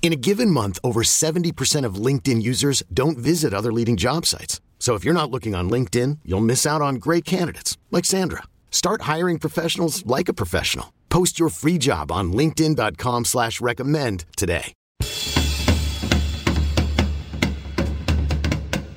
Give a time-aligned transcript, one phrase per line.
[0.00, 4.62] In a given month, over 70% of LinkedIn users don't visit other leading job sites.
[4.78, 8.44] So if you're not looking on LinkedIn, you'll miss out on great candidates like Sandra.
[8.70, 10.94] Start hiring professionals like a professional.
[11.10, 14.72] Post your free job on LinkedIn.com slash recommend today.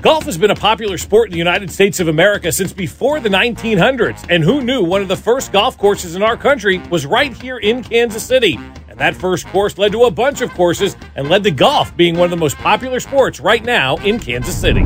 [0.02, 3.30] Golf has been a popular sport in the United States of America since before the
[3.30, 4.26] 1900s.
[4.30, 7.60] And who knew one of the first golf courses in our country was right here
[7.60, 8.58] in Kansas City?
[9.02, 12.16] And that first course led to a bunch of courses and led to golf being
[12.16, 14.84] one of the most popular sports right now in Kansas City.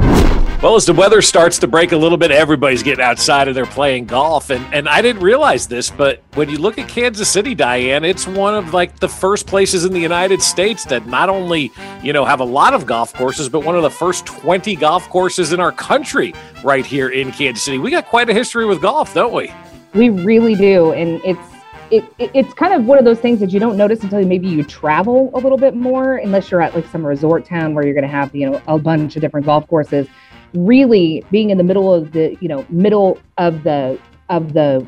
[0.64, 3.66] Well, as the weather starts to break a little bit, everybody's getting outside and they're
[3.66, 4.52] playing golf.
[4.52, 8.26] And and I didn't realize this, but when you look at Kansas City, Diane, it's
[8.26, 12.24] one of like the first places in the United States that not only, you know,
[12.24, 15.60] have a lot of golf courses, but one of the first 20 golf courses in
[15.60, 17.80] our country right here in Kansas City.
[17.80, 19.52] We got quite a history with golf, don't we?
[19.94, 20.94] We really do.
[20.94, 21.55] And it's
[21.92, 24.48] it, it, it's kind of one of those things that you don't notice until maybe
[24.48, 27.94] you travel a little bit more, unless you're at like some resort town where you're
[27.94, 30.08] going to have you know a bunch of different golf courses.
[30.54, 34.86] Really being in the middle of the you know middle of the of the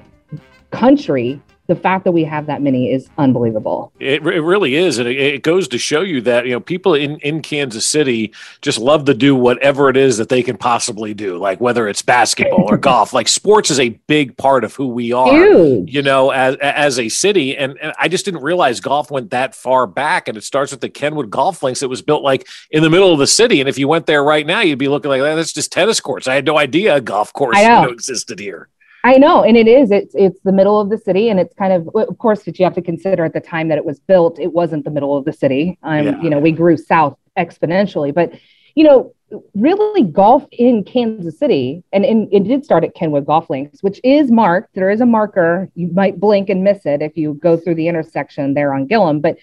[0.71, 3.91] country the fact that we have that many is unbelievable.
[3.99, 4.99] It, it really is.
[4.99, 8.33] And it, it, goes to show you that, you know, people in, in Kansas City
[8.61, 12.01] just love to do whatever it is that they can possibly do, like whether it's
[12.01, 13.13] basketball or golf.
[13.13, 17.09] Like sports is a big part of who we are, you know, as, as a
[17.09, 17.57] city.
[17.57, 20.29] And, and I just didn't realize golf went that far back.
[20.29, 21.83] And it starts with the Kenwood Golf Links.
[21.83, 23.59] It was built like in the middle of the city.
[23.59, 26.29] And if you went there right now, you'd be looking like, that's just tennis courts.
[26.29, 28.69] I had no idea a golf course you know, existed here.
[29.03, 29.91] I know, and it is.
[29.91, 32.65] It's it's the middle of the city, and it's kind of, of course, that you
[32.65, 35.25] have to consider at the time that it was built, it wasn't the middle of
[35.25, 35.77] the city.
[35.83, 36.21] Um, yeah.
[36.21, 38.33] you know, we grew south exponentially, but
[38.75, 39.13] you know,
[39.55, 43.99] really, golf in Kansas City, and, and it did start at Kenwood Golf Links, which
[44.03, 44.75] is marked.
[44.75, 45.69] There is a marker.
[45.73, 49.21] You might blink and miss it if you go through the intersection there on Gillham,
[49.21, 49.37] but.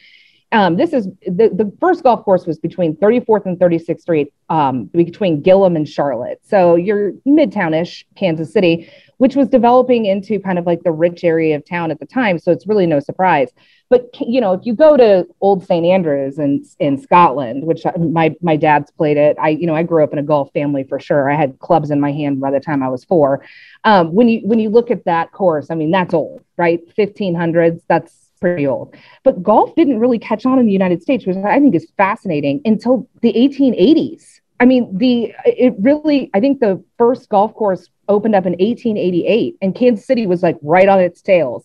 [0.53, 4.85] Um, this is the, the first golf course was between 34th and 36th Street, um,
[4.85, 6.41] between Gillham and Charlotte.
[6.45, 8.89] So you're midtownish Kansas City
[9.19, 12.39] which was developing into kind of like the rich area of town at the time.
[12.39, 13.51] So it's really no surprise.
[13.91, 18.35] But you know, if you go to Old St Andrews in in Scotland, which my
[18.41, 20.99] my dad's played it, I you know I grew up in a golf family for
[20.99, 21.31] sure.
[21.31, 23.45] I had clubs in my hand by the time I was four.
[23.85, 26.81] Um, when you when you look at that course, I mean that's old, right?
[26.97, 27.83] 1500s.
[27.89, 28.95] That's pretty old.
[29.23, 32.61] But golf didn't really catch on in the United States, which I think is fascinating
[32.65, 34.41] until the 1880s.
[34.61, 39.57] I mean, the it really I think the first golf course opened up in 1888,
[39.61, 41.65] and Kansas City was like right on its tails.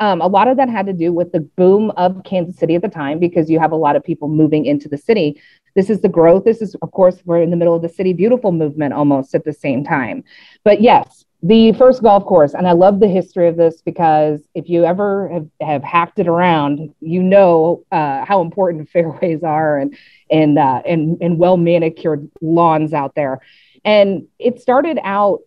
[0.00, 2.82] Um, a lot of that had to do with the boom of Kansas City at
[2.82, 5.40] the time because you have a lot of people moving into the city.
[5.76, 6.44] This is the growth.
[6.44, 9.44] This is, of course, we're in the middle of the city beautiful movement almost at
[9.44, 10.24] the same time.
[10.64, 14.68] But yes, the first golf course, and I love the history of this because if
[14.68, 19.96] you ever have, have hacked it around, you know uh, how important fairways are and
[20.30, 23.40] and uh, and and well manicured lawns out there.
[23.84, 25.40] And it started out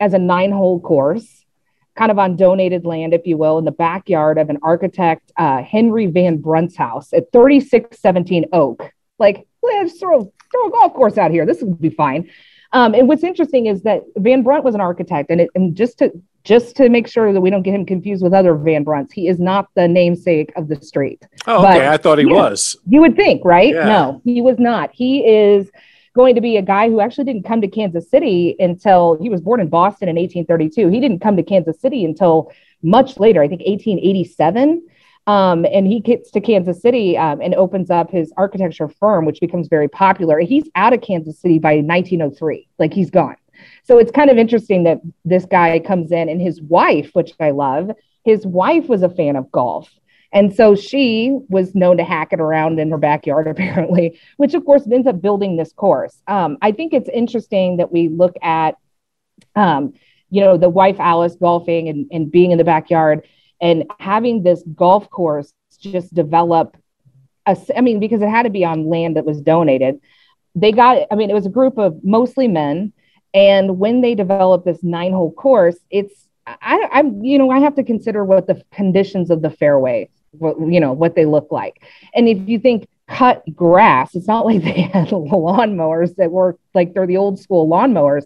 [0.00, 1.44] as a nine hole course,
[1.98, 5.62] kind of on donated land, if you will, in the backyard of an architect, uh,
[5.62, 8.92] Henry Van Brunt's house at 3617 Oak.
[9.18, 11.44] Like, let's throw, throw a golf course out here.
[11.44, 12.30] This would be fine.
[12.72, 15.98] Um, and what's interesting is that Van Brunt was an architect, and, it, and just
[15.98, 16.12] to
[16.44, 19.28] just to make sure that we don't get him confused with other Van Brunts, he
[19.28, 21.26] is not the namesake of the street.
[21.46, 21.78] Oh, okay.
[21.78, 22.76] But, I thought he was.
[22.86, 23.74] You would think, right?
[23.74, 23.84] Yeah.
[23.84, 24.90] No, he was not.
[24.92, 25.70] He is
[26.18, 29.40] going to be a guy who actually didn't come to Kansas City until he was
[29.40, 30.88] born in Boston in 1832.
[30.88, 32.50] He didn't come to Kansas City until
[32.82, 34.84] much later, I think 1887.
[35.28, 39.38] Um, and he gets to Kansas City um, and opens up his architecture firm, which
[39.40, 40.40] becomes very popular.
[40.40, 43.36] He's out of Kansas City by 1903, like he's gone.
[43.84, 47.52] So it's kind of interesting that this guy comes in and his wife, which I
[47.52, 47.92] love,
[48.24, 49.88] his wife was a fan of golf.
[50.32, 54.64] And so she was known to hack it around in her backyard, apparently, which of
[54.64, 56.20] course ends up building this course.
[56.26, 58.76] Um, I think it's interesting that we look at,
[59.56, 59.94] um,
[60.30, 63.26] you know, the wife Alice golfing and, and being in the backyard.
[63.60, 66.76] and having this golf course just develop
[67.46, 70.00] a, I mean, because it had to be on land that was donated.
[70.54, 72.92] They got, I mean, it was a group of mostly men.
[73.34, 77.74] And when they developed this nine hole course, it's, I, I'm, you know, I have
[77.76, 81.82] to consider what the conditions of the fairway, what, you know, what they look like.
[82.14, 86.94] And if you think cut grass, it's not like they had lawnmowers that were like
[86.94, 88.24] they're the old school lawnmowers.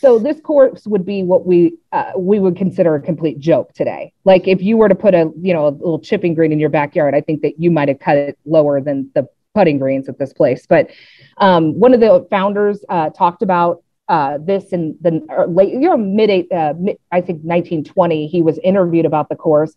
[0.00, 4.12] So this course would be what we uh, we would consider a complete joke today.
[4.24, 6.68] Like if you were to put a you know a little chipping green in your
[6.68, 10.18] backyard, I think that you might have cut it lower than the putting greens at
[10.18, 10.66] this place.
[10.66, 10.90] But
[11.38, 15.88] um, one of the founders uh, talked about uh, this in the uh, late you
[15.88, 18.26] know mid, uh, mid I think 1920.
[18.26, 19.74] He was interviewed about the course,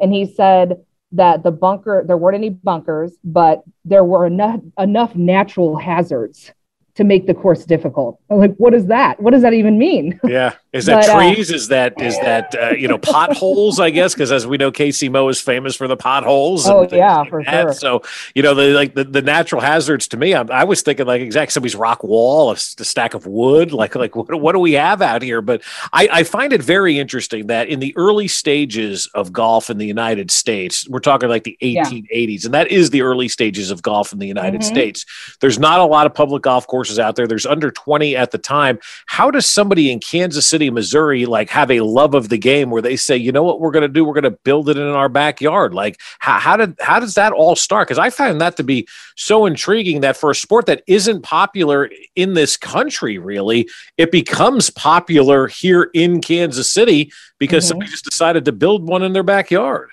[0.00, 5.14] and he said that the bunker there weren't any bunkers, but there were enough enough
[5.14, 6.52] natural hazards
[6.98, 8.20] to make the course difficult.
[8.28, 9.22] I'm like, what is that?
[9.22, 10.20] What does that even mean?
[10.28, 10.54] Yeah.
[10.74, 11.50] Is that but, uh, trees?
[11.50, 13.80] Uh, is that is that uh, you know potholes?
[13.80, 16.68] I guess because as we know, Casey Mo is famous for the potholes.
[16.68, 17.62] Oh yeah, for that.
[17.62, 17.72] sure.
[17.72, 18.02] So
[18.34, 20.34] you know the like the, the natural hazards to me.
[20.34, 23.72] I, I was thinking like exactly somebody's rock wall, a, a, stack of wood.
[23.72, 25.40] Like like what, what do we have out here?
[25.40, 25.62] But
[25.94, 29.86] I, I find it very interesting that in the early stages of golf in the
[29.86, 32.46] United States, we're talking like the 1880s, yeah.
[32.46, 34.74] and that is the early stages of golf in the United mm-hmm.
[34.74, 35.06] States.
[35.40, 37.26] There's not a lot of public golf courses out there.
[37.26, 38.78] There's under 20 at the time.
[39.06, 42.80] How does somebody in Kansas City, Missouri, like have a love of the game where
[42.80, 44.04] they say, you know what, we're going to do?
[44.04, 45.74] We're going to build it in our backyard.
[45.74, 47.88] Like, how, how did how does that all start?
[47.88, 48.86] Because I find that to be
[49.16, 54.70] so intriguing that for a sport that isn't popular in this country, really, it becomes
[54.70, 57.70] popular here in Kansas City because mm-hmm.
[57.70, 59.90] somebody just decided to build one in their backyard.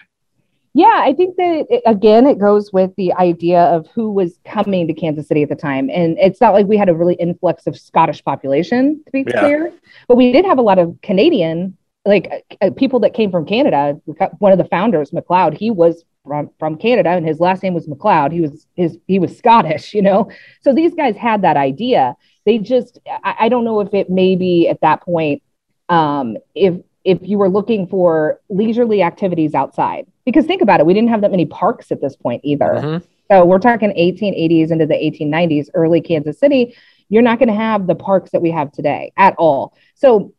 [0.78, 4.88] Yeah, I think that it, again, it goes with the idea of who was coming
[4.88, 5.90] to Kansas City at the time.
[5.90, 9.40] And it's not like we had a really influx of Scottish population, to be yeah.
[9.40, 9.74] clear,
[10.10, 13.98] but we did have a lot of Canadian, like uh, people that came from Canada.
[14.40, 17.88] One of the founders, McLeod, he was from, from Canada and his last name was
[17.88, 18.34] McLeod.
[18.34, 20.30] He was his he was Scottish, you know.
[20.62, 22.18] So these guys had that idea.
[22.46, 25.42] They just I, I don't know if it maybe at that point
[25.88, 30.06] um, if if you were looking for leisurely activities outside.
[30.26, 32.66] Because think about it, we didn't have that many parks at this point either.
[32.66, 33.06] Mm-hmm.
[33.32, 36.76] So we're talking 1880s into the 1890s, early Kansas City.
[37.10, 39.76] You're not going to have the parks that we have today at all.
[39.94, 40.34] So,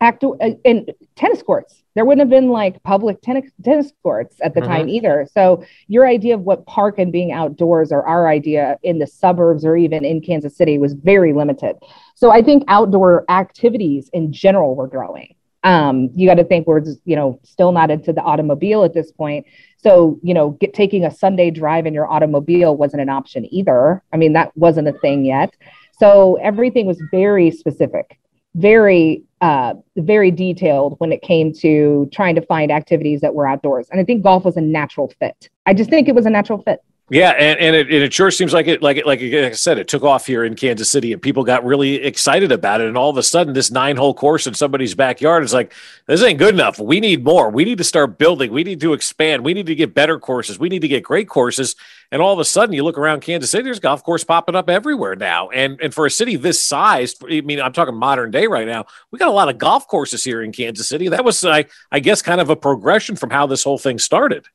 [0.00, 1.82] act uh, and tennis courts.
[1.94, 4.70] There wouldn't have been like public tennis tennis courts at the mm-hmm.
[4.70, 5.26] time either.
[5.32, 9.64] So your idea of what park and being outdoors or our idea in the suburbs
[9.64, 11.76] or even in Kansas City was very limited.
[12.16, 15.34] So I think outdoor activities in general were growing.
[15.64, 18.94] Um, you got to think we're just, you know still not into the automobile at
[18.94, 19.46] this point.
[19.78, 24.02] So you know, get, taking a Sunday drive in your automobile wasn't an option either.
[24.12, 25.54] I mean, that wasn't a thing yet.
[25.98, 28.18] So everything was very specific,
[28.54, 33.88] very uh, very detailed when it came to trying to find activities that were outdoors.
[33.90, 35.50] And I think golf was a natural fit.
[35.66, 36.80] I just think it was a natural fit.
[37.10, 39.78] Yeah, and, and it, and, it, sure seems like it, like it, like I said,
[39.78, 42.88] it took off here in Kansas City, and people got really excited about it.
[42.88, 45.74] And all of a sudden, this nine-hole course in somebody's backyard is like,
[46.06, 46.78] this ain't good enough.
[46.78, 47.50] We need more.
[47.50, 48.52] We need to start building.
[48.52, 49.44] We need to expand.
[49.44, 50.58] We need to get better courses.
[50.58, 51.76] We need to get great courses.
[52.10, 54.70] And all of a sudden, you look around Kansas City, there's golf course popping up
[54.70, 55.50] everywhere now.
[55.50, 58.86] And and for a city this size, I mean, I'm talking modern day right now.
[59.10, 61.08] We got a lot of golf courses here in Kansas City.
[61.08, 64.46] That was, I I guess, kind of a progression from how this whole thing started.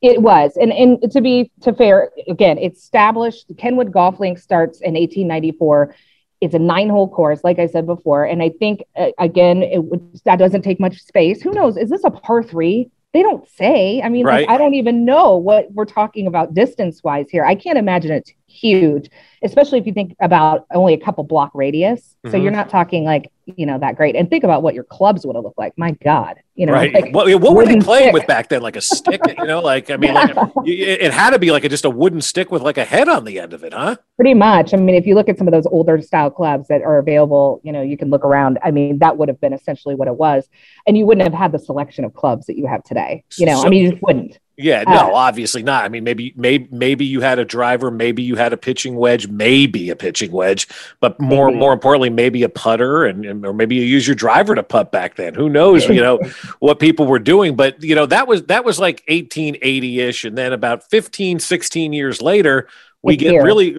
[0.00, 3.50] It was, and and to be to fair, again, it's established.
[3.58, 5.94] Kenwood Golf Link starts in 1894.
[6.40, 10.20] It's a nine-hole course, like I said before, and I think uh, again, it would,
[10.24, 11.40] that doesn't take much space.
[11.40, 11.76] Who knows?
[11.76, 12.90] Is this a par three?
[13.12, 14.00] They don't say.
[14.02, 14.48] I mean, right.
[14.48, 17.44] like, I don't even know what we're talking about distance-wise here.
[17.44, 19.10] I can't imagine it's huge,
[19.42, 22.00] especially if you think about only a couple block radius.
[22.00, 22.30] Mm-hmm.
[22.30, 24.16] So you're not talking like you know that great.
[24.16, 25.76] And think about what your clubs would have looked like.
[25.76, 26.92] My God, you know, right?
[26.92, 28.12] Like what, what were they playing stick.
[28.12, 28.62] with back then?
[28.62, 29.60] Like a stick, you know?
[29.60, 30.24] Like I mean, yeah.
[30.24, 32.84] like a, it had to be like a, just a wooden stick with like a
[32.84, 33.96] head on the end of it, huh?
[34.16, 34.74] Pretty much.
[34.74, 37.60] I mean, if you look at some of those older style clubs that are available,
[37.64, 38.58] you know, you can look around.
[38.62, 40.48] I mean, that would have been essentially what it was,
[40.86, 43.24] and you wouldn't have had the selection of clubs that you have today.
[43.36, 44.38] You know, so, I mean, you just wouldn't.
[44.58, 45.84] Yeah, no, obviously not.
[45.84, 49.26] I mean, maybe, maybe, maybe you had a driver, maybe you had a pitching wedge,
[49.28, 50.68] maybe a pitching wedge,
[51.00, 51.58] but more, maybe.
[51.58, 54.92] more importantly, maybe a putter, and, and, or maybe you use your driver to putt
[54.92, 55.34] back then.
[55.34, 55.88] Who knows?
[55.88, 56.18] You know
[56.58, 60.36] what people were doing, but you know that was that was like 1880 ish, and
[60.36, 62.68] then about 15, 16 years later,
[63.00, 63.42] we get here.
[63.42, 63.78] really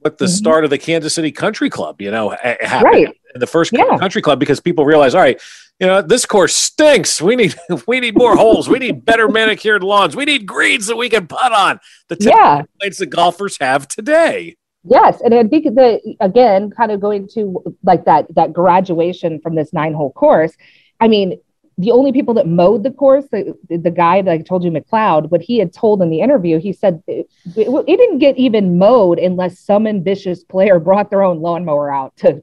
[0.00, 0.32] what the mm-hmm.
[0.32, 2.02] start of the Kansas City Country Club.
[2.02, 2.82] You know, happened.
[2.84, 3.20] right.
[3.34, 3.96] The first yeah.
[3.98, 5.40] country club because people realize, all right,
[5.80, 7.20] you know, this course stinks.
[7.22, 7.54] We need
[7.88, 8.68] we need more holes.
[8.68, 10.14] We need better manicured lawns.
[10.14, 11.80] We need greens that we can putt on.
[12.08, 12.62] The yeah.
[12.62, 14.56] complaints that golfers have today.
[14.84, 19.54] Yes, and I think that again, kind of going to like that that graduation from
[19.54, 20.54] this nine hole course.
[21.00, 21.40] I mean,
[21.78, 25.30] the only people that mowed the course, the, the guy that I told you, McLeod,
[25.30, 28.76] what he had told in the interview, he said it, it, it didn't get even
[28.78, 32.42] mowed unless some ambitious player brought their own lawnmower out to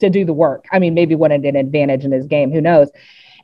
[0.00, 0.66] to do the work.
[0.72, 2.90] I mean, maybe wanted an advantage in his game, who knows?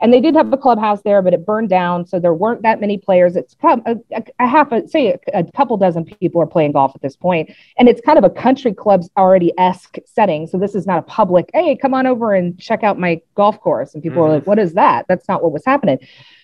[0.00, 2.06] And they did have a clubhouse there, but it burned down.
[2.06, 3.36] So there weren't that many players.
[3.36, 6.92] It's a, a, a half, a, say a, a, couple dozen people are playing golf
[6.94, 7.16] at this.
[7.22, 10.46] And it's kind of a country clubs already esque setting.
[10.46, 13.60] So this is not a public, hey, come on over and check out my golf
[13.60, 13.94] course.
[13.94, 14.30] And people mm-hmm.
[14.30, 15.06] are like, what is that?
[15.08, 15.98] That's not what was happening.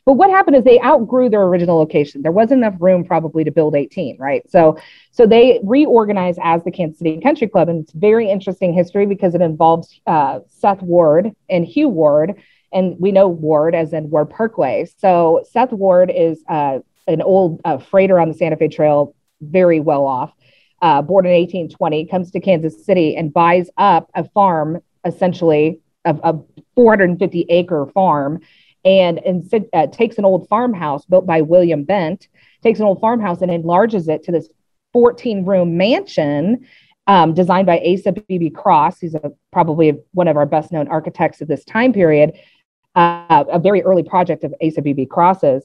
[0.05, 2.23] But what happened is they outgrew their original location.
[2.23, 4.49] There wasn't enough room probably to build 18, right?
[4.49, 4.79] So
[5.11, 7.69] so they reorganized as the Kansas City Country Club.
[7.69, 12.41] And it's very interesting history because it involves uh, Seth Ward and Hugh Ward
[12.73, 14.87] and we know Ward as in Ward Parkway.
[14.99, 19.81] So Seth Ward is uh, an old uh, freighter on the Santa Fe Trail, very
[19.81, 20.33] well off.
[20.83, 26.15] Uh, born in 1820, comes to Kansas City and buys up a farm, essentially a,
[26.23, 26.39] a
[26.75, 28.41] 450 acre farm,
[28.85, 32.29] and, and uh, takes an old farmhouse built by William Bent,
[32.63, 34.49] takes an old farmhouse and enlarges it to this
[34.93, 36.67] 14 room mansion
[37.07, 39.01] um, designed by Asa Beebe Cross.
[39.01, 42.33] He's a, probably one of our best known architects of this time period
[42.97, 45.65] uh, a very early project of Asa Beebe Crosses.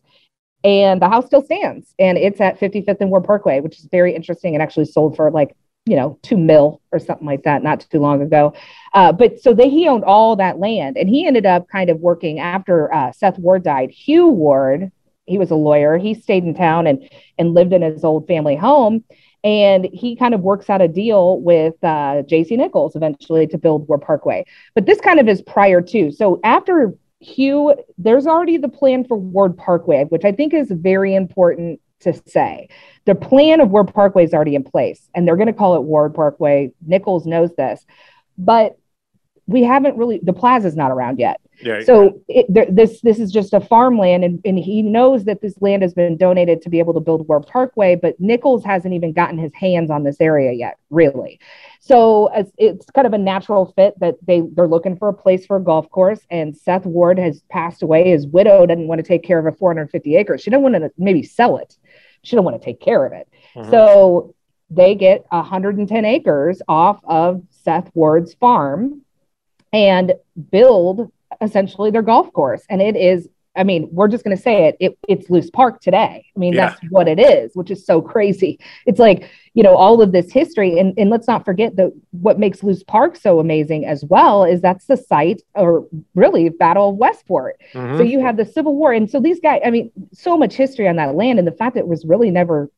[0.64, 4.14] And the house still stands and it's at 55th and Ward Parkway, which is very
[4.14, 5.56] interesting and actually sold for like,
[5.88, 8.54] you know, two mil or something like that, not too long ago.
[8.94, 12.00] Uh, but so they, he owned all that land and he ended up kind of
[12.00, 13.90] working after uh, Seth Ward died.
[13.90, 14.92] Hugh Ward,
[15.26, 15.98] he was a lawyer.
[15.98, 17.10] He stayed in town and,
[17.40, 19.04] and lived in his old family home
[19.44, 23.88] and he kind of works out a deal with uh, JC Nichols eventually to build
[23.88, 24.46] Ward Parkway.
[24.76, 26.12] But this kind of is prior to.
[26.12, 31.14] So after Hugh, there's already the plan for Ward Parkway, which I think is very
[31.14, 32.68] important to say.
[33.06, 35.84] The plan of Ward Parkway is already in place, and they're going to call it
[35.84, 36.72] Ward Parkway.
[36.86, 37.86] Nichols knows this,
[38.38, 38.78] but
[39.46, 40.20] we haven't really.
[40.24, 41.41] The plaza's not around yet.
[41.64, 45.42] Yeah, so it, there, this this is just a farmland, and, and he knows that
[45.42, 48.94] this land has been donated to be able to build Ward Parkway, but Nichols hasn't
[48.94, 51.40] even gotten his hands on this area yet, really.
[51.80, 55.46] So it's, it's kind of a natural fit that they they're looking for a place
[55.46, 56.20] for a golf course.
[56.30, 58.10] And Seth Ward has passed away.
[58.10, 60.42] His widow didn't want to take care of a 450 acres.
[60.42, 61.76] She didn't want to maybe sell it.
[62.24, 63.28] She didn't want to take care of it.
[63.56, 63.72] Mm-hmm.
[63.72, 64.36] So
[64.70, 69.02] they get 110 acres off of Seth Ward's farm
[69.74, 70.14] and
[70.50, 72.64] build essentially their golf course.
[72.70, 75.82] And it is I mean, we're just going to say it, it, It's Loose Park
[75.82, 76.26] today.
[76.36, 76.70] I mean, yeah.
[76.70, 78.60] that's what it is, which is so crazy.
[78.86, 82.40] It's like you know all of this history, and and let's not forget that what
[82.40, 86.96] makes Loose Park so amazing as well is that's the site, or really Battle of
[86.96, 87.60] Westport.
[87.74, 87.98] Mm-hmm.
[87.98, 89.62] So you have the Civil War, and so these guys.
[89.66, 92.32] I mean, so much history on that land, and the fact that it was really
[92.32, 92.70] never,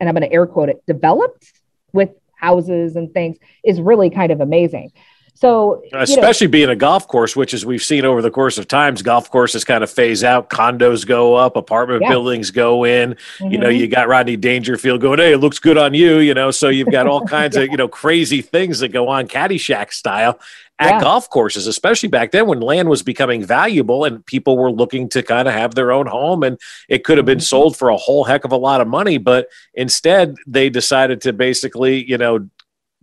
[0.00, 1.52] and I'm going to air quote it, developed
[1.92, 4.92] with houses and things is really kind of amazing.
[5.40, 8.66] So, especially know, being a golf course, which as we've seen over the course of
[8.66, 12.08] times, golf courses kind of phase out, condos go up, apartment yeah.
[12.08, 13.10] buildings go in.
[13.14, 13.52] Mm-hmm.
[13.52, 13.76] You know, mm-hmm.
[13.76, 16.50] you got Rodney Dangerfield going, "Hey, it looks good on you," you know.
[16.50, 20.40] So you've got all kinds of you know crazy things that go on, Caddyshack style,
[20.80, 21.00] at yeah.
[21.00, 25.22] golf courses, especially back then when land was becoming valuable and people were looking to
[25.22, 27.42] kind of have their own home and it could have been mm-hmm.
[27.42, 29.18] sold for a whole heck of a lot of money.
[29.18, 32.48] But instead, they decided to basically, you know,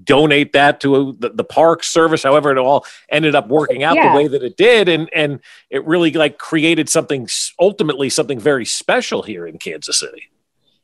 [0.04, 4.12] donate that to the, the, park service however it all ended up working out yeah.
[4.12, 4.90] the way that it did.
[4.90, 7.28] And and it really like created something
[7.60, 10.24] ultimately something very special here in Kansas City.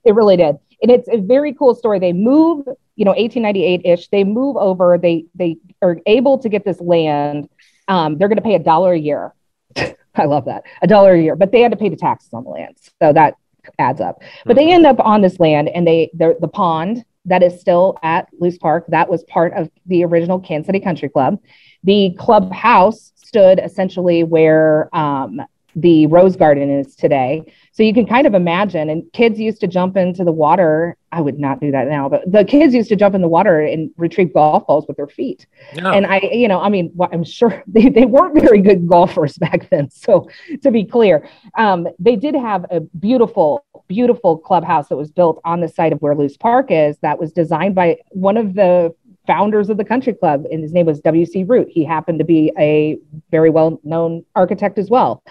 [0.05, 0.57] It really did.
[0.81, 1.99] And it's a very cool story.
[1.99, 2.65] They move
[2.95, 7.49] you know 1898ish they move over they they are able to get this land.
[7.87, 9.33] Um, they're going to pay a dollar a year.
[10.15, 10.63] I love that.
[10.81, 11.35] A dollar a year.
[11.35, 12.77] But they had to pay the taxes on the land.
[13.01, 13.35] So that
[13.79, 14.21] adds up.
[14.45, 14.67] But mm-hmm.
[14.67, 18.57] they end up on this land and they the pond that is still at Loose
[18.57, 18.85] Park.
[18.87, 21.39] That was part of the original Kansas City Country Club.
[21.83, 25.41] The clubhouse stood essentially where um,
[25.75, 27.43] the Rose Garden is today.
[27.73, 30.97] So you can kind of imagine, and kids used to jump into the water.
[31.13, 33.61] I would not do that now, but the kids used to jump in the water
[33.61, 35.45] and retrieve golf balls with their feet.
[35.75, 35.91] No.
[35.91, 39.69] And I, you know, I mean, I'm sure they, they weren't very good golfers back
[39.69, 39.89] then.
[39.89, 40.29] So
[40.61, 45.61] to be clear, um, they did have a beautiful, beautiful clubhouse that was built on
[45.61, 48.93] the site of where Loose Park is that was designed by one of the
[49.27, 51.43] founders of the country club and his name was W.C.
[51.43, 51.67] Root.
[51.69, 52.97] He happened to be a
[53.29, 55.23] very well known architect as well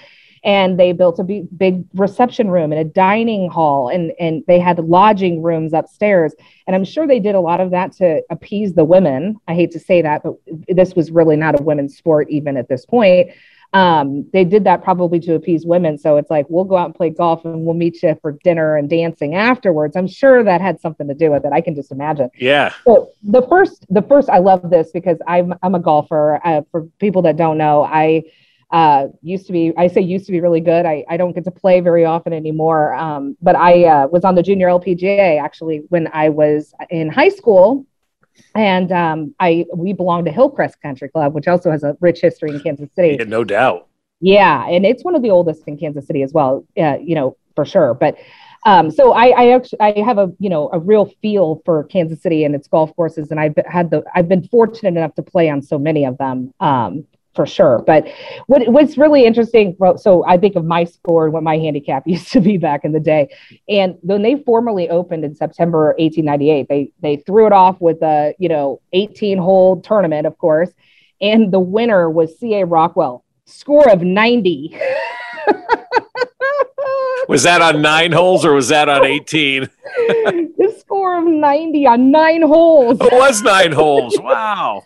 [0.42, 4.58] and they built a big, big reception room and a dining hall and and they
[4.58, 6.34] had lodging rooms upstairs.
[6.66, 9.40] And i'm sure they did a lot of that to appease the women.
[9.48, 10.34] I hate to say that but
[10.68, 13.30] this was really not a women's sport even at this point.
[13.72, 15.96] Um, they did that probably to appease women.
[15.96, 18.76] So it's like we'll go out and play golf and we'll meet you for dinner
[18.76, 19.96] and dancing afterwards.
[19.96, 21.52] I'm sure that had something to do with it.
[21.52, 22.30] I can just imagine.
[22.36, 22.72] Yeah.
[22.84, 26.40] So the first the first i love this because i'm i'm a golfer.
[26.44, 28.22] Uh, for people that don't know i
[28.70, 30.86] uh, used to be, I say used to be really good.
[30.86, 32.94] I, I don't get to play very often anymore.
[32.94, 37.30] Um, but I uh, was on the junior LPGA actually when I was in high
[37.30, 37.86] school.
[38.54, 42.50] And um, I we belong to Hillcrest Country Club, which also has a rich history
[42.50, 43.16] in Kansas City.
[43.18, 43.88] Yeah, no doubt.
[44.20, 46.64] Yeah, and it's one of the oldest in Kansas City as well.
[46.78, 47.94] Uh, you know, for sure.
[47.94, 48.16] But
[48.66, 52.22] um, so I, I actually I have a you know a real feel for Kansas
[52.22, 55.48] City and its golf courses, and I've had the I've been fortunate enough to play
[55.48, 56.52] on so many of them.
[56.60, 57.82] Um, for sure.
[57.86, 58.08] But
[58.46, 62.32] what, what's really interesting, so I think of my score and what my handicap used
[62.32, 63.34] to be back in the day.
[63.68, 68.34] And when they formally opened in September 1898, they they threw it off with a
[68.38, 70.70] you know 18 hole tournament, of course,
[71.20, 72.64] and the winner was C.A.
[72.66, 74.76] Rockwell, score of 90.
[77.28, 79.62] was that on nine holes or was that on 18?
[79.96, 83.00] the score of 90 on nine holes.
[83.00, 84.18] It was nine holes.
[84.18, 84.82] Wow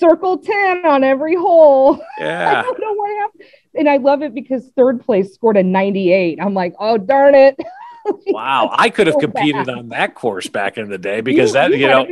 [0.00, 2.02] circle 10 on every hole.
[2.18, 2.58] Yeah.
[2.58, 3.44] I don't know what happened.
[3.74, 6.38] And I love it because third place scored a 98.
[6.40, 7.58] I'm like, oh, darn it.
[8.26, 8.68] wow.
[8.74, 11.76] I could have competed on that course back in the day because you, that, you,
[11.78, 12.06] you know,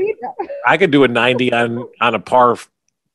[0.66, 2.56] I could do a 90 on, on a par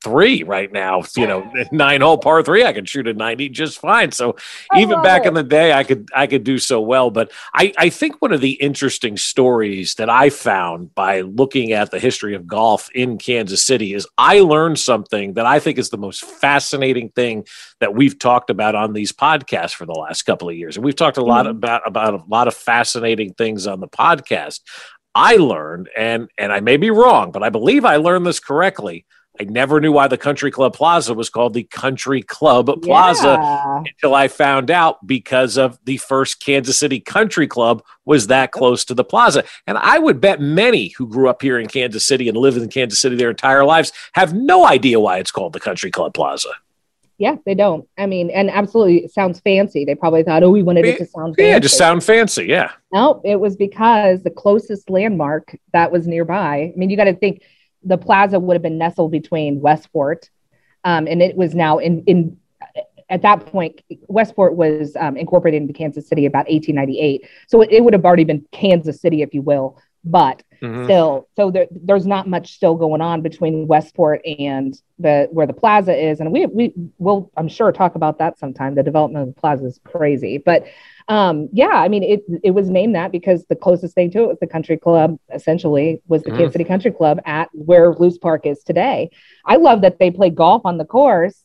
[0.04, 1.02] three right now.
[1.16, 4.12] You know, nine hole par three, I can shoot a 90 just fine.
[4.12, 4.36] So
[4.76, 5.28] even back it.
[5.28, 7.10] in the day, I could I could do so well.
[7.10, 11.90] But I, I think one of the interesting stories that I found by looking at
[11.90, 15.90] the history of golf in Kansas City is I learned something that I think is
[15.90, 17.46] the most fascinating thing
[17.80, 20.76] that we've talked about on these podcasts for the last couple of years.
[20.76, 21.56] And we've talked a lot mm-hmm.
[21.56, 24.60] about about a lot of fascinating things on the podcast.
[25.14, 29.06] I learned, and and I may be wrong, but I believe I learned this correctly
[29.40, 33.78] I never knew why the Country Club Plaza was called the Country Club Plaza yeah.
[33.78, 38.84] until I found out because of the first Kansas City Country Club was that close
[38.84, 39.42] to the plaza.
[39.66, 42.68] And I would bet many who grew up here in Kansas City and lived in
[42.68, 46.50] Kansas City their entire lives have no idea why it's called the Country Club Plaza.
[47.18, 47.88] Yeah, they don't.
[47.96, 49.84] I mean, and absolutely, it sounds fancy.
[49.84, 51.48] They probably thought, oh, we wanted it to sound fancy.
[51.48, 52.46] Yeah, just sound fancy.
[52.46, 52.72] Yeah.
[52.92, 56.56] No, it was because the closest landmark that was nearby.
[56.56, 57.42] I mean, you got to think
[57.84, 60.30] the plaza would have been nestled between Westport,
[60.84, 62.36] um, and it was now in in
[63.10, 67.84] at that point Westport was um, incorporated into Kansas City about 1898, so it, it,
[67.84, 69.78] would have already been Kansas City, if you will.
[70.04, 70.84] But mm-hmm.
[70.84, 75.54] still, so there, there's not much still going on between Westport and the where the
[75.54, 78.74] plaza is, and we we will I'm sure talk about that sometime.
[78.74, 80.66] The development of the plaza is crazy, but
[81.08, 84.28] um, yeah, I mean, it it was named that because the closest thing to it
[84.28, 85.18] was the country club.
[85.32, 86.38] Essentially, was the mm.
[86.38, 89.10] Kansas City Country Club at where Loose Park is today.
[89.44, 91.38] I love that they play golf on the course,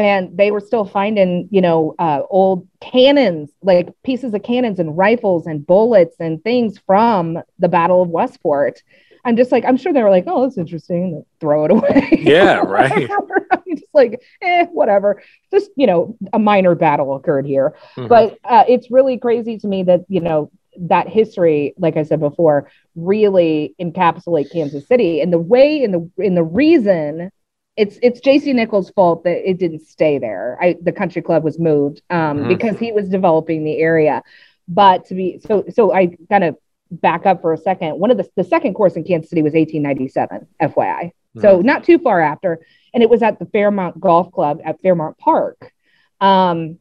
[0.00, 4.96] and they were still finding, you know, uh, old cannons, like pieces of cannons and
[4.96, 8.82] rifles and bullets and things from the Battle of Westport.
[9.24, 11.24] I'm just like, I'm sure they were like, oh, that's interesting.
[11.40, 12.08] Throw it away.
[12.22, 13.10] Yeah, right.
[13.68, 15.22] just like, eh, whatever.
[15.50, 17.74] Just, you know, a minor battle occurred here.
[17.96, 18.06] Mm-hmm.
[18.06, 22.20] But uh, it's really crazy to me that, you know, that history, like I said
[22.20, 25.20] before, really encapsulate Kansas City.
[25.20, 27.30] And the way and the in the reason
[27.76, 30.58] it's it's JC Nichols' fault that it didn't stay there.
[30.60, 32.48] I, the country club was moved um, mm-hmm.
[32.48, 34.22] because he was developing the area.
[34.68, 36.56] But to be so so I kind of
[36.90, 39.52] back up for a second, one of the, the second course in Kansas City was
[39.52, 40.76] 1897, FYI.
[40.76, 41.40] Mm-hmm.
[41.40, 42.60] So not too far after.
[42.94, 45.72] And it was at the Fairmount Golf Club at Fairmount Park.
[46.20, 46.78] Um,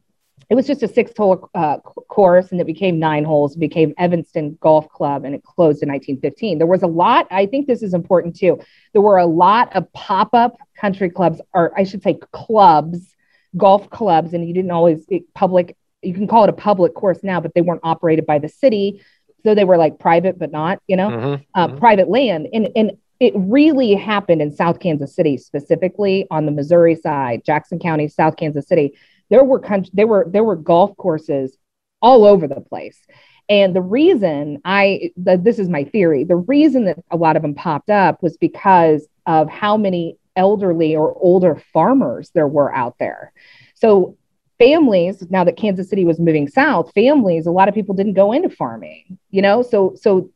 [0.50, 4.58] it was just a six hole uh, course and it became nine holes, became Evanston
[4.62, 6.58] Golf Club, and it closed in 1915.
[6.58, 8.60] There was a lot, I think this is important too.
[8.94, 13.16] There were a lot of pop up country clubs, or I should say clubs,
[13.58, 17.40] golf clubs, and you didn't always public, you can call it a public course now,
[17.40, 19.02] but they weren't operated by the city
[19.46, 21.78] so they were like private but not you know mm-hmm, uh, mm-hmm.
[21.78, 26.96] private land and and it really happened in south kansas city specifically on the missouri
[26.96, 28.98] side jackson county south kansas city
[29.30, 29.62] there were
[29.94, 31.58] there were there were golf courses
[32.02, 33.00] all over the place.
[33.48, 36.24] And the reason i the, this is my theory.
[36.24, 40.96] The reason that a lot of them popped up was because of how many elderly
[40.96, 43.32] or older farmers there were out there.
[43.76, 44.18] So
[44.58, 48.32] families now that kansas city was moving south families a lot of people didn't go
[48.32, 49.62] into farming you know?
[49.62, 50.32] So so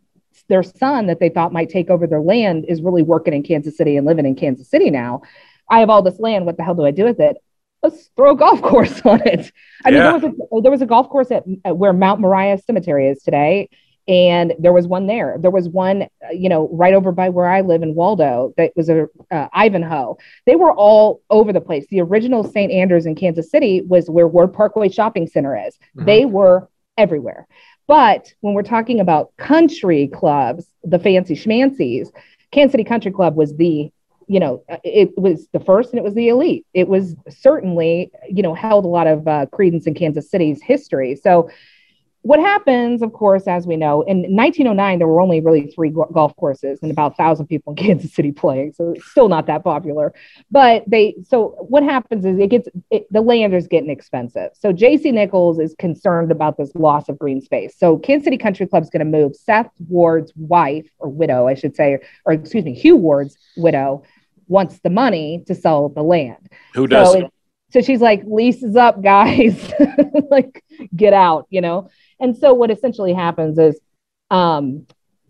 [0.50, 3.78] their son that they thought might take over their land is really working in kansas
[3.78, 5.22] city and living in kansas city now.
[5.70, 6.46] I have all this land.
[6.46, 7.38] What the hell do i do with it
[7.84, 9.52] let's throw a golf course on it
[9.86, 9.96] i yeah.
[9.96, 13.08] mean there was a there was a golf course at, at where mount moriah cemetery
[13.08, 13.70] is today
[14.10, 15.38] and there was one there.
[15.40, 18.56] There was one, uh, you know, right over by where I live in Waldo.
[18.58, 20.18] That was a uh, Ivanhoe.
[20.48, 21.86] They were all over the place.
[21.92, 22.72] The original St.
[22.72, 25.76] Andrews in Kansas City was where Ward Parkway Shopping Center is.
[25.76, 26.06] Mm-hmm.
[26.06, 27.48] They were everywhere.
[27.86, 32.10] But when we're talking about country clubs, the fancy schmancies,
[32.52, 33.92] Kansas City Country Club was the
[34.30, 36.64] you know, it was the first and it was the elite.
[36.76, 41.16] It was certainly, you know, held a lot of uh, credence in Kansas City's history.
[41.16, 41.50] So,
[42.22, 46.36] what happens, of course, as we know, in 1909, there were only really three golf
[46.36, 48.74] courses and about 1,000 people in Kansas City playing.
[48.74, 50.14] So it's still not that popular.
[50.52, 54.50] But they, so what happens is it gets, it, the land is getting expensive.
[54.54, 55.14] So J.C.
[55.14, 57.74] Nichols is concerned about this loss of green space.
[57.78, 61.54] So Kansas City Country Club is going to move Seth Ward's wife, or widow, I
[61.54, 64.04] should say, or excuse me, Hugh Ward's widow,
[64.50, 66.50] wants the money to sell the land.
[66.74, 67.14] Who does?
[67.14, 67.30] So,
[67.72, 69.72] so she's like, leases up, guys.
[70.30, 70.64] like,
[70.96, 71.90] get out, you know?
[72.20, 73.80] And so what essentially happens is
[74.30, 74.86] um,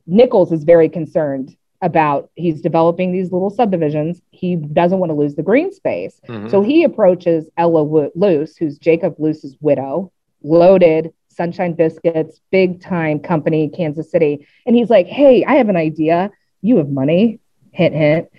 [0.08, 4.22] Nichols is very concerned about he's developing these little subdivisions.
[4.32, 6.20] He doesn't want to lose the green space.
[6.28, 6.50] Mm-hmm.
[6.50, 13.70] So he approaches Ella Loose, who's Jacob Loose's widow, loaded Sunshine Biscuits, big time company,
[13.70, 14.46] Kansas City.
[14.66, 16.32] And he's like, Hey, I have an idea.
[16.62, 17.40] You have money.
[17.72, 18.30] Hint, hint.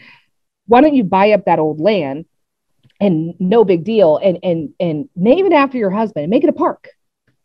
[0.71, 2.25] Why don't you buy up that old land
[3.01, 6.51] and no big deal and and and name it after your husband and make it
[6.51, 6.89] a park?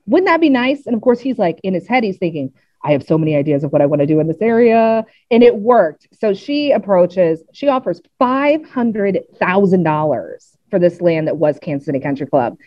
[0.05, 0.85] wouldn't that be nice?
[0.85, 3.63] And of course, he's like in his head, he's thinking, I have so many ideas
[3.63, 5.03] of what I want to do in this area.
[5.31, 6.07] And it worked.
[6.19, 12.57] So she approaches, she offers $500,000 for this land that was Kansas City Country Club.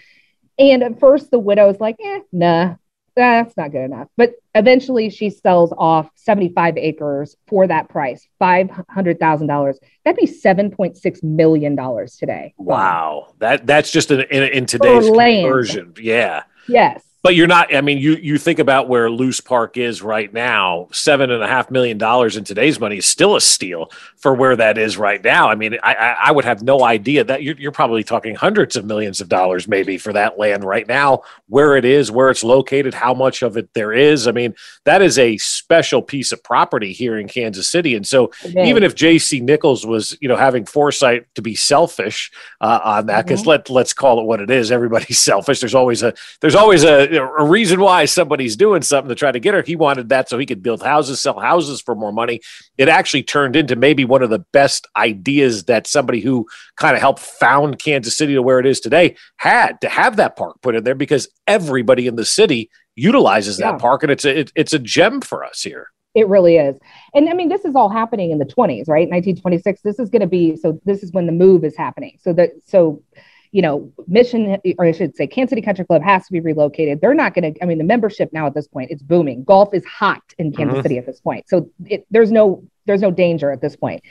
[0.59, 2.75] And at first, the widow's like, eh, nah,
[3.19, 4.09] that's not good enough.
[4.17, 9.75] But eventually, she sells off 75 acres for that price, $500,000.
[10.05, 11.77] That'd be $7.6 million
[12.07, 12.55] today.
[12.57, 13.35] Wow.
[13.39, 15.95] That That's just in, in, in today's conversion.
[15.99, 16.45] Yeah.
[16.69, 17.75] Yes but you're not.
[17.75, 20.89] I mean, you you think about where Loose Park is right now.
[20.93, 24.55] Seven and a half million dollars in today's money is still a steal for where
[24.55, 25.49] that is right now.
[25.49, 28.85] I mean, I I would have no idea that you're, you're probably talking hundreds of
[28.85, 31.23] millions of dollars maybe for that land right now.
[31.49, 34.29] Where it is, where it's located, how much of it there is.
[34.29, 34.55] I mean,
[34.85, 37.97] that is a special piece of property here in Kansas City.
[37.97, 39.41] And so, even if J.C.
[39.41, 43.51] Nichols was you know having foresight to be selfish uh, on that, because mm-hmm.
[43.51, 44.71] let let's call it what it is.
[44.71, 45.59] Everybody's selfish.
[45.59, 49.41] There's always a there's always a a reason why somebody's doing something to try to
[49.41, 49.63] get her.
[49.63, 52.41] He wanted that so he could build houses, sell houses for more money.
[52.77, 57.01] It actually turned into maybe one of the best ideas that somebody who kind of
[57.01, 60.75] helped found Kansas City to where it is today had to have that park put
[60.75, 63.79] in there because everybody in the city utilizes that yeah.
[63.79, 65.89] park and it's a it, it's a gem for us here.
[66.15, 66.77] It really is.
[67.15, 69.09] And I mean, this is all happening in the 20s, right?
[69.09, 69.83] 1926.
[69.83, 72.19] This is going to be so this is when the move is happening.
[72.21, 73.03] So that so
[73.51, 77.01] you know, Mission, or I should say, Kansas City Country Club has to be relocated.
[77.01, 79.45] They're not going to, I mean, the membership now at this point, it's booming.
[79.45, 80.83] Golf is hot in Kansas mm-hmm.
[80.83, 81.49] City at this point.
[81.49, 84.03] So it, there's no, there's no danger at this point.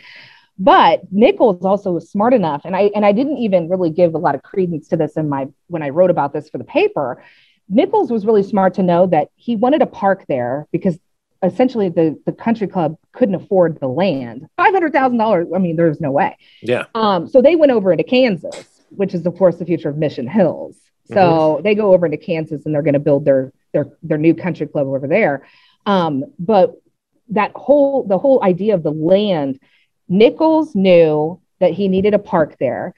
[0.60, 4.17] But Nichols also was smart enough, and I and I didn't even really give a
[4.17, 7.23] lot of credence to this in my when I wrote about this for the paper.
[7.69, 10.97] Nichols was really smart to know that he wanted a park there because
[11.43, 14.47] essentially the the country club couldn't afford the land.
[14.58, 15.47] Five hundred thousand dollars.
[15.54, 16.36] I mean, there's no way.
[16.63, 16.86] Yeah.
[16.95, 17.28] Um.
[17.28, 20.76] So they went over into Kansas which is of course the future of Mission Hills.
[21.08, 21.63] So mm-hmm.
[21.63, 24.67] they go over into Kansas and they're going to build their their their new country
[24.67, 25.47] club over there.
[25.86, 26.76] Um, but
[27.30, 29.60] that whole the whole idea of the land,
[30.08, 32.93] Nichols knew that he needed a park there.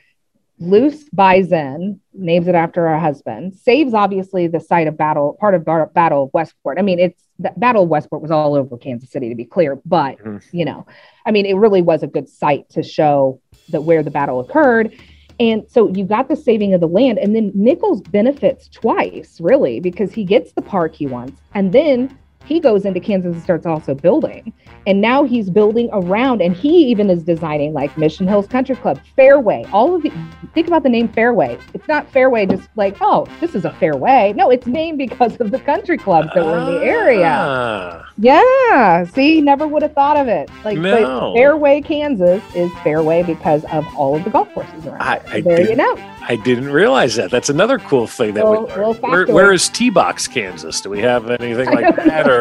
[0.62, 5.56] Loose buys in, names it after her husband, saves obviously the site of battle, part
[5.56, 6.78] of Battle of Westport.
[6.78, 9.80] I mean, it's the Battle of Westport was all over Kansas City to be clear,
[9.86, 10.38] but mm-hmm.
[10.56, 10.86] you know,
[11.26, 14.92] I mean, it really was a good site to show that where the battle occurred.
[15.40, 19.80] And so you got the saving of the land, and then Nichols benefits twice, really,
[19.80, 22.18] because he gets the park he wants, and then
[22.50, 24.52] he goes into Kansas and starts also building.
[24.88, 29.00] And now he's building around, and he even is designing like Mission Hills Country Club,
[29.16, 29.66] Fairway.
[29.72, 30.12] All of the
[30.56, 31.60] think about the name Fairway.
[31.76, 34.34] It's not Fairway just like, oh, this is a fairway.
[34.36, 37.30] No, it's named because of the country clubs that were in the area.
[37.30, 38.10] Ah.
[38.18, 39.06] Yeah.
[39.06, 40.50] See, never would have thought of it.
[40.66, 41.34] Like no.
[41.36, 45.02] Fairway, Kansas is Fairway because of all of the golf courses around.
[45.02, 45.96] I, I there you know.
[46.30, 47.32] I didn't realize that.
[47.32, 49.10] That's another cool thing that well, we.
[49.10, 50.80] Where, where is T Box, Kansas?
[50.80, 52.39] Do we have anything like that, or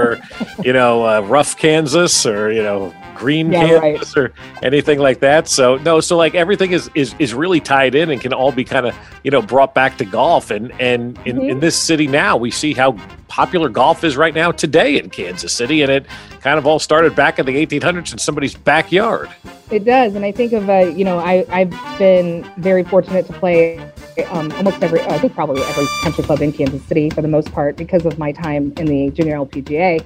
[0.65, 4.25] you know, uh, rough Kansas, or you know, green yeah, Kansas, right.
[4.25, 4.33] or
[4.63, 5.49] anything like that?
[5.49, 8.65] So no, so like everything is is is really tied in and can all be
[8.65, 10.51] kind of you know brought back to golf.
[10.51, 11.51] And and in, mm-hmm.
[11.51, 12.97] in this city now, we see how
[13.29, 16.07] popular golf is right now today in Kansas City, and it
[16.41, 19.29] kind of all started back in the 1800s in somebody's backyard.
[19.71, 23.33] It does, and I think of uh, you know I I've been very fortunate to
[23.35, 23.79] play
[24.27, 27.53] um, almost every I think probably every country club in Kansas City for the most
[27.53, 30.05] part because of my time in the junior LPGA.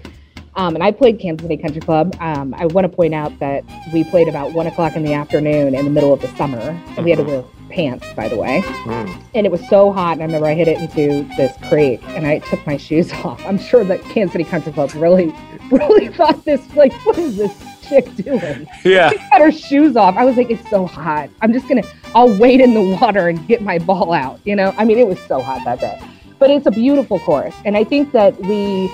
[0.54, 2.14] Um, and I played Kansas City Country Club.
[2.20, 5.74] Um, I want to point out that we played about one o'clock in the afternoon
[5.74, 8.60] in the middle of the summer, and we had to wear pants, by the way.
[8.84, 9.22] Mm.
[9.34, 12.26] And it was so hot, and I remember I hit it into this creek, and
[12.26, 13.42] I took my shoes off.
[13.46, 15.34] I'm sure that Kansas City Country Club really,
[15.70, 17.71] really thought this like, what is this?
[17.82, 18.66] Chick doing?
[18.84, 19.10] Yeah.
[19.10, 20.16] She got her shoes off.
[20.16, 21.30] I was like, it's so hot.
[21.40, 21.82] I'm just gonna,
[22.14, 24.40] I'll wade in the water and get my ball out.
[24.44, 26.00] You know, I mean, it was so hot that day.
[26.38, 28.90] But it's a beautiful course, and I think that we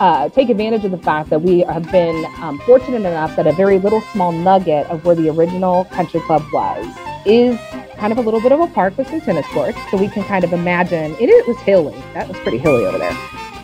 [0.00, 3.52] uh, take advantage of the fact that we have been um, fortunate enough that a
[3.52, 6.86] very little small nugget of where the original country club was
[7.24, 7.58] is
[7.96, 9.78] kind of a little bit of a park with some tennis courts.
[9.90, 11.94] So we can kind of imagine it, it was hilly.
[12.14, 13.16] That was pretty hilly over there.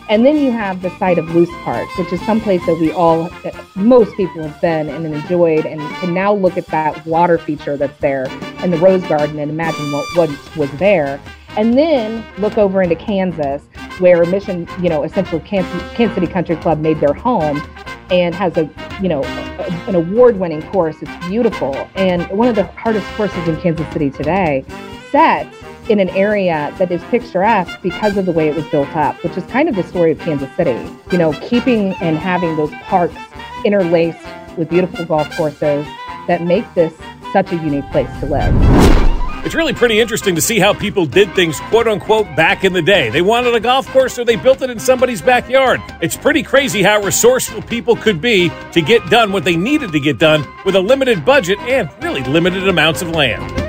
[0.09, 3.29] And then you have the site of Loose Park, which is someplace that we all,
[3.75, 7.97] most people have been and enjoyed, and can now look at that water feature that's
[7.99, 8.25] there
[8.57, 11.21] and the Rose Garden and imagine what, what was there.
[11.57, 13.61] And then look over into Kansas,
[13.99, 17.61] where Mission, you know, essentially Kansas, Kansas City Country Club made their home
[18.09, 18.67] and has a,
[19.01, 20.95] you know, a, an award-winning course.
[21.03, 21.75] It's beautiful.
[21.93, 24.65] And one of the hardest courses in Kansas City today,
[25.11, 25.53] set
[25.89, 29.35] in an area that is picturesque because of the way it was built up, which
[29.35, 30.77] is kind of the story of Kansas City.
[31.11, 33.15] You know, keeping and having those parks
[33.65, 34.19] interlaced
[34.57, 35.85] with beautiful golf courses
[36.27, 36.93] that make this
[37.33, 38.53] such a unique place to live.
[39.45, 42.81] It's really pretty interesting to see how people did things, quote unquote, back in the
[42.81, 43.09] day.
[43.09, 45.81] They wanted a golf course, so they built it in somebody's backyard.
[46.01, 49.99] It's pretty crazy how resourceful people could be to get done what they needed to
[49.99, 53.68] get done with a limited budget and really limited amounts of land.